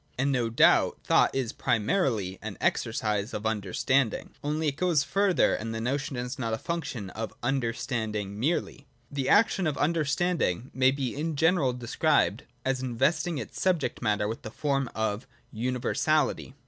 [0.17, 5.75] And no doubt thought is primarily an exercise of Understanding:— only it goes further, and
[5.75, 8.87] the notion is not a function of Understanding merely.
[9.11, 14.41] The action of Understanding may be in general described as investing its subject matter with
[14.41, 16.55] the form of universality.